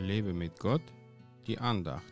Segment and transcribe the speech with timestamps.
[0.00, 0.82] Lebe mit Gott,
[1.46, 2.02] die Andacht.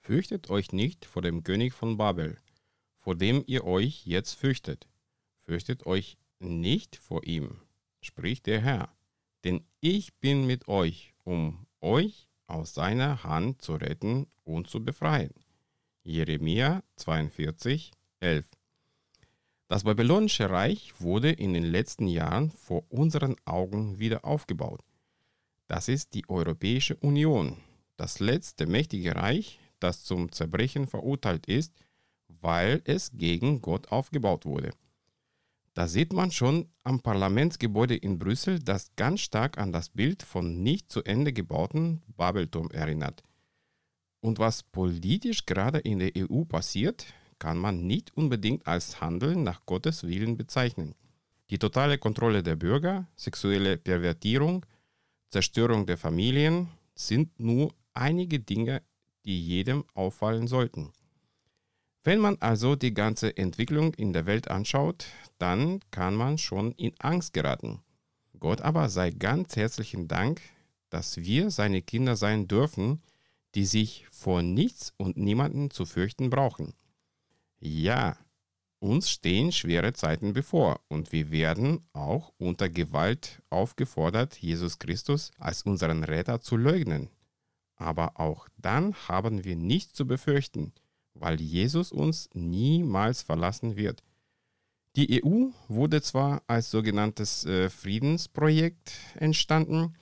[0.00, 2.36] Fürchtet euch nicht vor dem König von Babel,
[2.98, 4.88] vor dem ihr euch jetzt fürchtet.
[5.38, 7.60] Fürchtet euch nicht vor ihm,
[8.00, 8.94] spricht der Herr,
[9.44, 15.34] denn ich bin mit euch, um euch aus seiner Hand zu retten und zu befreien.
[16.04, 17.90] Jeremia 42,
[18.20, 18.46] 11
[19.66, 24.82] Das babylonische Reich wurde in den letzten Jahren vor unseren Augen wieder aufgebaut.
[25.66, 27.56] Das ist die Europäische Union,
[27.96, 31.72] das letzte mächtige Reich, das zum Zerbrechen verurteilt ist,
[32.28, 34.70] weil es gegen Gott aufgebaut wurde.
[35.74, 40.62] Da sieht man schon am Parlamentsgebäude in Brüssel, das ganz stark an das Bild von
[40.62, 43.24] nicht zu Ende gebauten Babelturm erinnert.
[44.20, 47.06] Und was politisch gerade in der EU passiert,
[47.40, 50.94] kann man nicht unbedingt als Handeln nach Gottes Willen bezeichnen.
[51.50, 54.64] Die totale Kontrolle der Bürger, sexuelle Pervertierung,
[55.30, 58.82] Zerstörung der Familien sind nur einige Dinge,
[59.24, 60.92] die jedem auffallen sollten.
[62.06, 65.06] Wenn man also die ganze Entwicklung in der Welt anschaut,
[65.38, 67.80] dann kann man schon in Angst geraten.
[68.38, 70.42] Gott aber sei ganz herzlichen Dank,
[70.90, 73.02] dass wir seine Kinder sein dürfen,
[73.54, 76.74] die sich vor nichts und niemanden zu fürchten brauchen.
[77.58, 78.18] Ja,
[78.80, 85.62] uns stehen schwere Zeiten bevor und wir werden auch unter Gewalt aufgefordert, Jesus Christus als
[85.62, 87.08] unseren Retter zu leugnen.
[87.76, 90.74] Aber auch dann haben wir nichts zu befürchten,
[91.14, 94.02] weil Jesus uns niemals verlassen wird.
[94.96, 99.94] Die EU wurde zwar als sogenanntes äh, Friedensprojekt entstanden,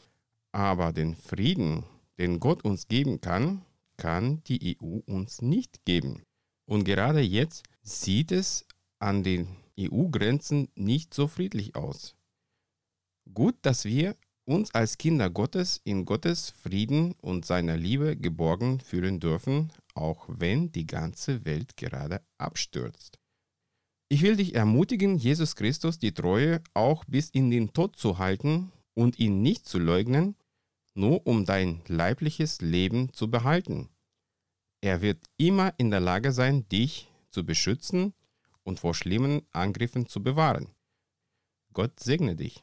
[0.52, 1.84] aber den Frieden,
[2.18, 3.62] den Gott uns geben kann,
[3.96, 6.22] kann die EU uns nicht geben.
[6.66, 8.66] Und gerade jetzt sieht es
[8.98, 12.14] an den EU-Grenzen nicht so friedlich aus.
[13.32, 19.20] Gut, dass wir uns als Kinder Gottes in Gottes Frieden und seiner Liebe geborgen fühlen
[19.20, 23.18] dürfen, auch wenn die ganze Welt gerade abstürzt.
[24.08, 28.70] Ich will dich ermutigen, Jesus Christus die Treue auch bis in den Tod zu halten
[28.94, 30.36] und ihn nicht zu leugnen,
[30.94, 33.88] nur um dein leibliches Leben zu behalten.
[34.82, 38.12] Er wird immer in der Lage sein, dich zu beschützen
[38.64, 40.68] und vor schlimmen Angriffen zu bewahren.
[41.72, 42.62] Gott segne dich.